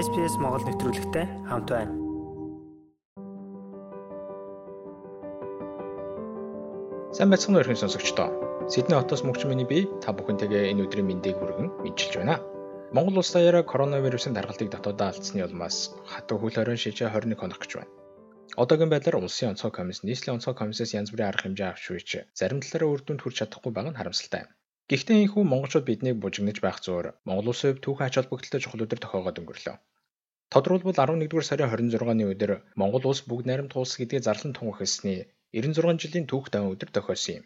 [0.00, 1.92] SPS Монгол нэвтрүүлэгтэй хамт байна.
[7.12, 8.28] Сайн байцгаана уу эрхэм сонсогчдоо.
[8.72, 12.40] Сидней хотоос мөгч миний бие та бүхэнтэйгээ энэ өдрийн мэндийг хүргэн мэдчилж байна.
[12.96, 17.72] Монгол улс даяараа коронавирусын даргалтыг дотоодоо алдсны улмаас хатуу хөл хорин шижээ 21 хоног гэж
[17.76, 17.92] байна.
[18.56, 22.64] Одоогийн байдлаар улсын онцгой комисс, нийслэлийн онцгой комиссээс янз бүрийн арга хэмжээ авч үйч зарим
[22.64, 24.48] талаараа үр дүнд хүрч чадахгүй байгаа нь харамсалтай.
[24.90, 28.98] Гэхдээ энэхүү монголчууд биднийг бужигнаж байх зуур Монгол улсын хувьд түүхэн ач холбогдолтой чухал өдөр
[29.02, 29.76] тохиогоод өнгөрлөө.
[30.50, 36.26] Тодорхойлбол 11-р сарын 26-ны өдөр Монгол улс бүгд найрамд туулс гэдгийг зарлан тунхагласны 96 жилийн
[36.26, 37.44] түүх тавин өдөр тохиосон юм.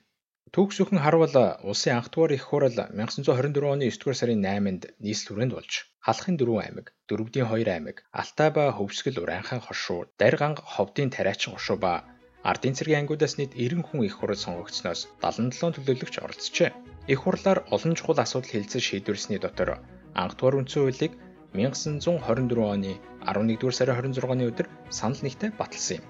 [0.56, 1.36] Түүх зөвхөн харуул
[1.68, 6.64] улсын анх дугаар их хурал 1924 оны 9-р сарын 8-нд нийслэл хүрээнд болж Халахын 4
[6.64, 12.08] аймаг, Дөрөвдийн 2 аймаг, Алтай ба Хөвсгөл Уранхайн хоршуу, Дарганга Ховдын Тариачин хоршуу ба
[12.40, 16.72] Ардын цэргийн ангиудаас нийт 90 хүн их хурал сонгогдсноос 77 төлөөлөгч оролцжээ.
[17.06, 19.84] Их хурлаар олон чухал асуудал хэлцэж шийдвэрлсэний дотор
[20.16, 21.12] анх дугаар үндсэн хуулийг
[21.52, 26.04] 1924 оны 11-р сарын 26-ны өдөр санал нэгтээ баталсан юм.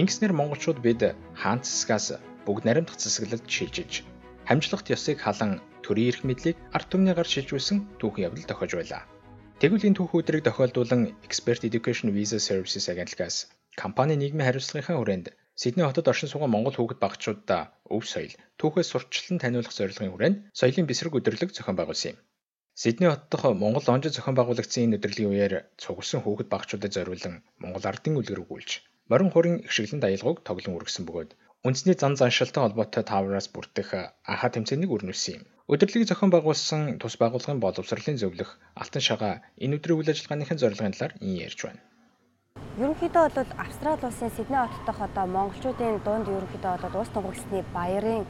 [0.00, 2.06] Ингэснээр монголчууд бид хаан цэсгаас
[2.48, 3.92] бүгд наримдах цэсгэлэлд шилжиж
[4.48, 9.02] хамжлагт ёсыг халан төрийн эрх мэдлийг ард түмний гар шилжүүлсэн түүхэн явдал тохиож байлаа.
[9.60, 15.26] Тэгвэл энэ түүх өдрийг тохиолдуулан Expert Education Visa Services агентлагаас компани нийгмийн хариуцлагынхаа хүрээнд
[15.60, 17.62] Сидней хотод оршин суугаа Монгол хүүхэд багчуудаа
[17.94, 22.18] өв соёл, түүхээс сурчлан таниулах зорилгын хүрээнд соёлын бэсрэг өдөрлөг зохион байгуулсан юм.
[22.82, 27.84] Сидней хот дахь Монгол онжид зохион байгуулагдсан энэ өдрлийн үеэр цугласан хүүхэд багчуудад зориулан Монгол
[27.90, 28.70] ардын үлгэр өгүүлж,
[29.10, 31.30] морин хурын ихшиглэн даялгавыг тоглон үргэсэн бөгөөд
[31.66, 33.88] үндэсний зан заншилтай холбоотой таавраас бүрдэх
[34.32, 35.44] аха тэмцээнийг өрнүүлсэн юм.
[35.72, 41.14] Өдөрлөгийг зохион байгуулсан тус байгууллагын боловсролын зөвлөх Алтан шагаа энэ өдрийн үйл ажиллагааныхын зорилгын талаар
[41.20, 41.84] ин ярьж байна.
[42.78, 48.22] Ерөнхийдөө бол Австрали улсын Сидней хот дахь одоо монголчуудын дунд ерөнхийдөө бол улс тунхагласны баярын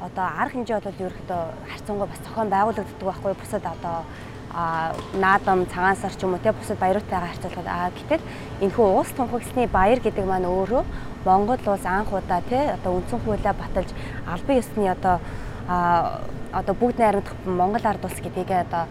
[0.00, 4.08] одоо арга хэмжээ бол ерөнхийдөө харьцангуй бас зохион байгуулагддаг байхгүй бусад одоо
[4.54, 8.24] а наадам цагаан сар ч юм уу те бусад баяруудтайгаа харьцуулахад а гэтэл
[8.64, 10.82] энэхүү улс тунхагласны баяр гэдэг маань өөрөө
[11.28, 13.92] Монгол улс анх удаа те одоо үндсэн хуулиа баталж
[14.24, 15.20] албан ёсны одоо
[15.68, 16.20] а
[16.52, 18.88] одоо бүгд найрамдах Монгол ард улс гэдгийг одоо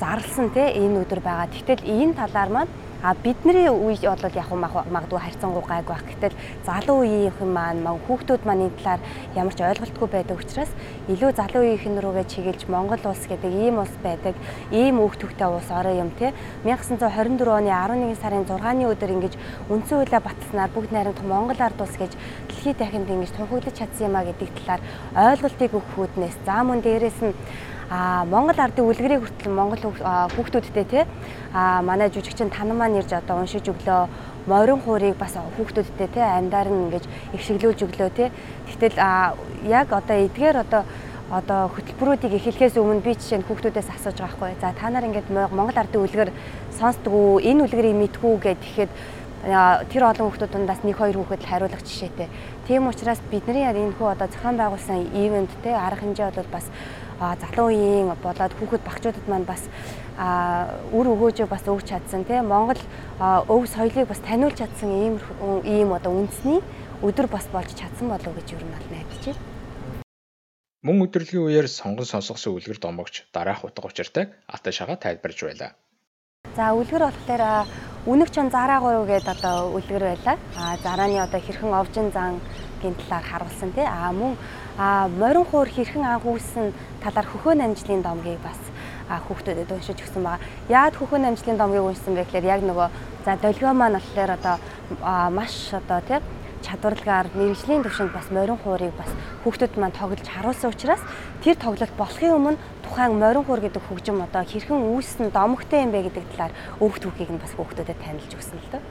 [0.00, 1.52] зарлсан те энэ өдөр байгаа.
[1.52, 6.02] Тэгтэл энэ талаар маань А бидний үе бол яг магадгүй харьцангуй гайг байх.
[6.02, 6.34] Гэтэл
[6.66, 9.00] залуу үеийнхэн маань хүүхдүүд маань энэ талаар
[9.38, 10.66] ямар ч ойлголтгүй байдаг учраас
[11.06, 14.34] илүү залуу үеийнхэн рүүгээ чиглэж Монгол улс гэдэг ийм улс байдаг.
[14.74, 16.34] Ийм өөх төгтэй улс ороо юм те.
[16.66, 19.34] 1924 оны 11 сарын 6-ны өдөр ингэж
[19.70, 22.18] үндсэн хуулиа баталснаар бүгд найрамдах Монгол ард улс гэж
[22.50, 24.82] дэлхийд дахинд ингэж тунхаглаж чадсан юм а гэдэг талаар
[25.14, 27.34] ойлголтыг өгөхүүднээс за мөн дээрэс нь
[27.90, 29.80] а Монгол ардын үлгэрийг хүртэл Монгол
[30.36, 31.06] хүүхдүүдтэй те
[31.54, 34.08] а манай жүжигчин тан маань ирж одоо уншиж өглөө
[34.46, 38.30] морин хуурыг бас хүүхдүүдтэй те андаар нь ингэж ихшиглүүлж өглөө те
[38.68, 39.00] тэгтэл
[39.64, 40.84] яг одоо эдгээр одоо
[41.32, 44.52] одоо хөтөлбөрүүдийг эхлэхээс өмнө би жишээ нь хүүхдүүдээс асууж байгаа хгүй.
[44.60, 46.32] За та нар ингээд Монгол ардын үлгэр
[46.72, 47.36] сонсдог уу?
[47.40, 48.92] Энэ үлгэрийг мэдгүй гэд тэгэхэд
[49.92, 52.32] тэр олон хүүхдүүд дундаас нэг хоёр хүүхэд хариулах жишээтэй.
[52.64, 56.64] Тийм учраас бидний энэ хүү одоо зохион байгуулсан ивент те арга хэмжээ бол бас
[57.18, 59.66] залуу үеийн болоод хүүхэд багчуудад маань бас
[60.94, 62.80] үр өгөөжөө бас өгч чадсан тийм Монгол
[63.18, 65.14] өв соёлыг бас таниулж чадсан ийм
[65.66, 66.62] ийм одоо үндэсний
[67.02, 69.42] өдөр бас болж чадсан болов гэж юу нь найдаж байна.
[70.82, 75.74] Мөн өдөрлөгийн үеэр сонгон сонсгосон үлгэр домогч дараах утга учиртайг Алтай шагаа тайлбарж байлаа.
[76.54, 77.42] За үлгэр болохоор
[78.08, 80.36] үнэг чон зараа гурав гэдэг одоо үлгэр байлаа.
[80.56, 82.40] А зарааны одоо хэрхэн овжин зан
[82.80, 83.84] гин талаар харуулсан тий.
[83.84, 84.32] А мөн
[84.78, 86.72] а морин хуур хэрхэн анх үүссэн
[87.04, 88.56] талаар хөхөө намжлын домгийг бас
[89.12, 90.40] хүүхдүүдэд уншиж өгсөн байгаа.
[90.72, 92.88] Яад хөхөө намжлын домгийг уншсан бэ гэхээр яг нөгөө
[93.28, 94.56] за долгио маань болохоор одоо
[95.28, 96.20] маш одоо тий
[96.66, 99.10] чадварлагаар мэрэгжлийн төвшөнд бас морин хуурыг бас
[99.44, 101.02] хүүхдүүд маань тоглож харуулсан учраас
[101.44, 106.10] тэр тоглолт болохын өмнө тухайн морин хуур гэдэг хөгжим одоо хэрхэн үүссэн домогтой юм бэ
[106.10, 106.52] гэдэг талаар
[106.82, 108.82] өөх түүхийг нь бас хүүхдүүдэд танилж өгсөн л дөө.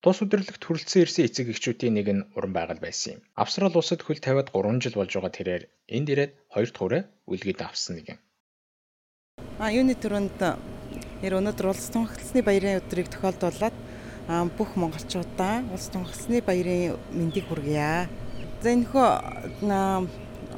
[0.00, 3.24] Тус өдөрлөгт хүрэлцэн ирсэн эцэг эхчүүдийн нэг нь уран байгаль байсан юм.
[3.36, 7.60] Австрал улсад хөл тавиад 3 жил болж байгаа тэрээр энд ирээд хоёр дахь хүрээ үлгэд
[7.60, 8.18] авсан нэг юм.
[9.60, 10.40] А юуны төрөнд
[11.20, 13.76] ер өнөөдөр улс тунхагласны баярын өдрийг тохиолдуулаад
[14.28, 18.08] бүх монголчуудаа улс тунхагласны баярын мэндийг хүргье.
[18.62, 19.06] За энэхүү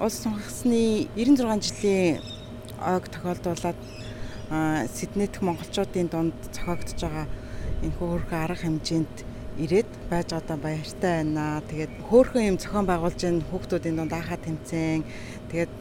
[0.03, 2.21] улс тунхагласны 96 жилийн
[2.83, 3.79] ойг тохиолдуулаад
[4.93, 7.27] Сиднейдх монголчуудын дунд зохиогдож байгаа
[7.83, 9.17] энэхүү хөрхөн арга хэмжээнд
[9.65, 11.63] ирээд байж одоо баяртай байна.
[11.69, 15.05] Тэгээд хөөхөн юм зохион байгуулж энэ хүүхдүүдийн дунд аахаа тэмцээн
[15.49, 15.75] тэгээд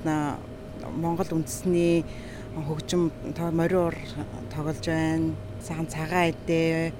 [0.95, 2.03] Монгол үндэсний
[2.67, 3.11] хөгжим
[3.51, 3.95] мориор
[4.53, 5.35] тоглож байна.
[5.63, 6.91] Цагаан цагаан эдээ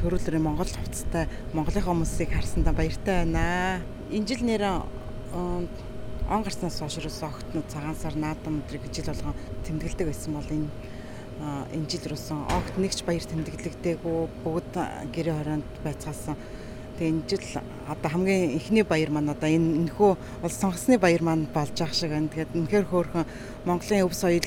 [0.00, 3.80] төрүүлрийн Монгол хувцастай Монголын хүмүүсийг харсандаа баяртай байна.
[4.10, 4.64] Энэ жил нэр
[5.32, 9.34] он гарснаас хойш ерөөсөө огтнод цагаан сар наадам өдрийг жил болгон
[9.64, 10.68] тэмдэглэдэг байсан бол энэ
[11.72, 14.74] энэ жил руусан огт нэгч баяр тэмдэглэгдээгүй бүгд
[15.12, 16.36] гэрээ хороонд байцгаасан.
[16.96, 17.44] Тэгээ энэ жил
[17.88, 20.10] одоо хамгийн ихний баяр маань одоо энэ энэхүү
[20.44, 22.32] улс сонгосны баяр маань болж байгаа шиг байна.
[22.32, 23.24] Тэгээд үнэхээр хөөрхөн
[23.66, 24.46] Монголын өв соёл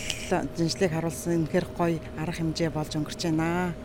[0.57, 3.75] зинжлийг харуулсан үнэхээр гоё арга хэмжээ болж өнгөрч байна.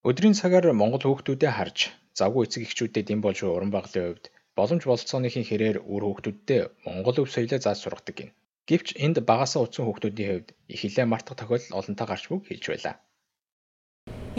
[0.00, 5.44] Өдрийн цагаар Монгол хүүхдүүдэд харж завгүй эцэг эхчүүдэд эм болж уран баглын хувьд боломж бололцооныхын
[5.44, 8.30] хэрээр үр хүүхдүүдтэй Монгол өв соёлоо зааж сургадаг гин.
[8.64, 12.96] Гэвч энд багасаа утсан хүүхдүүдийн хувьд их хилээ мартах тохиолдол олонтаа гарч буг хэлж байлаа.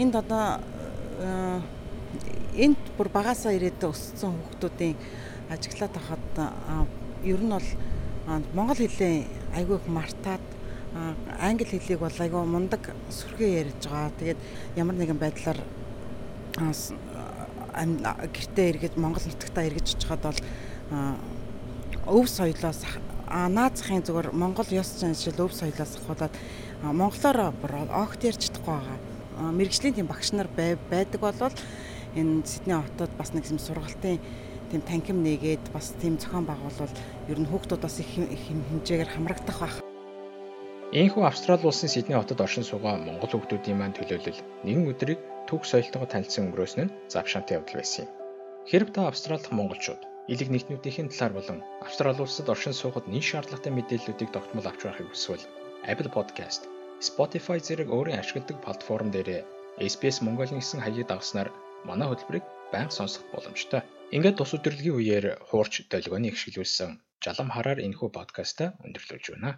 [0.02, 0.58] Энд одоо
[2.58, 4.98] энд бүр багасаа ирээд өссөн хүүхдүүдийн
[5.46, 6.26] ажиглаад хахад
[7.22, 7.68] ер нь бол
[8.50, 9.14] монгол хэлээ
[9.62, 10.42] айгүй их мартаад
[11.40, 14.12] англи хэлийг бол айгүй мундаг сүрхээ ярьж байгаа.
[14.18, 14.40] Тэгээд
[14.76, 15.60] ямар нэгэн байдлаар
[17.72, 20.40] гэртээ эргэж монгол нутагтаа эргэж очиход бол
[22.06, 22.84] өв соёлоос
[23.32, 26.34] наазахын зүгээр монгол ёс заншил өв соёлоос ахуулаад
[26.82, 27.54] монголоор
[27.88, 28.98] огт ярьж чадахгүй байгаа.
[29.56, 31.56] Мэргэжлийн тийм багш нар байдаг болвол
[32.14, 34.20] энэ Сидней хотод бас нэг юм сургалтын
[34.70, 36.92] тийм танхим нээгээд бас тийм зохион байгуулвал
[37.28, 39.91] ер нь хүүхдүүд бас их хэмжээгээр хамрагдах байх.
[40.92, 46.04] Ийхүү Австрали улсын Сидней хотод оршин суугаа монгол хүүхдүүдийн маань төлөөлөл нэгэн өдрийг төг соёлтойгоо
[46.12, 48.12] танилцсан өнгөрөөсөн нь завшаантай явдал байсан юм.
[48.68, 53.72] Хэрв та Австрали дахь монголчууд элэг нэгтнүүдийн талаар болон Австрали улсад оршин суухад нийт шаардлагатай
[53.72, 55.48] мэдээллүүдийг тогтмол авч байхыг хүсвэл
[55.88, 56.68] Apple Podcast,
[57.08, 59.48] Spotify зэрэг өөрийн ашигладаг платформ дээр
[59.80, 61.48] SBS Mongolia гэсэн хаягийг дагснаар
[61.88, 63.80] манай хөтөлбөрийг байнга сонсох боломжтой.
[64.12, 69.56] Ингээд тус өдрөлгийн үеэр хуурч долгионы ихшгэлүүлсэн жалам хараар энэхүү подкаста өндөрлөж байна.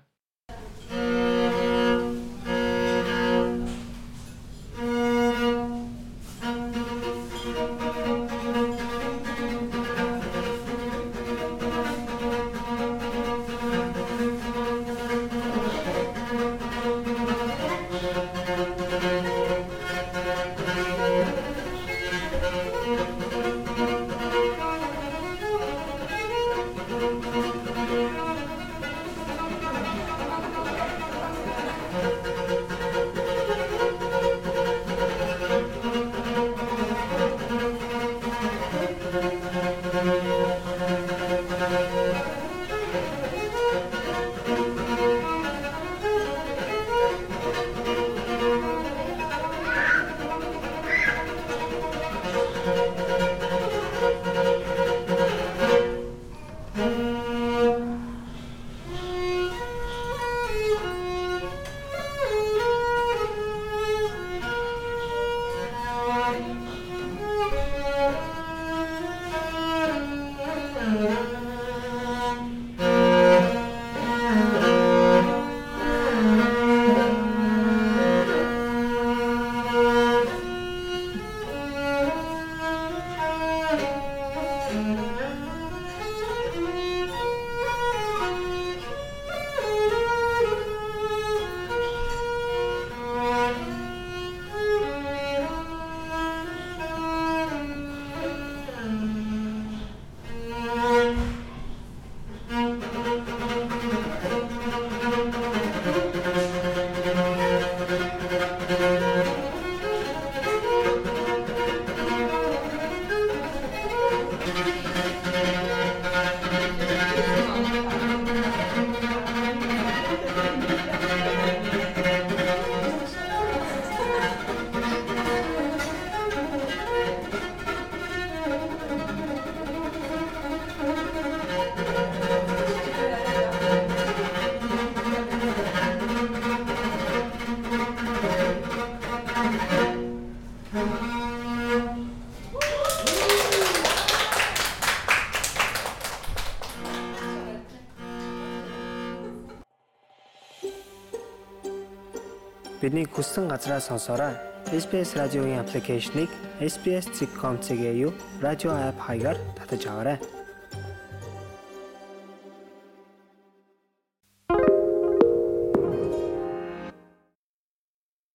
[152.85, 154.35] Бидний хүссэн газраа сонсоорой.
[154.69, 156.29] SBS радиогийн аппликейшнийг
[156.61, 158.13] SBS.com.cg
[158.45, 160.19] радио апп хаягаар татаж аваарай.